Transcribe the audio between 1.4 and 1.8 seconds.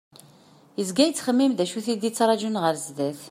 d acu